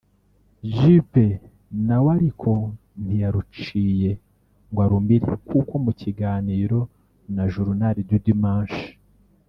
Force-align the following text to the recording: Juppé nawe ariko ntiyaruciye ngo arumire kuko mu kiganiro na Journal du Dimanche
Juppé 0.77 1.25
nawe 1.87 2.09
ariko 2.17 2.49
ntiyaruciye 3.03 4.11
ngo 4.69 4.79
arumire 4.85 5.33
kuko 5.49 5.73
mu 5.83 5.91
kiganiro 6.01 6.79
na 7.35 7.43
Journal 7.53 7.97
du 8.09 8.17
Dimanche 8.25 8.85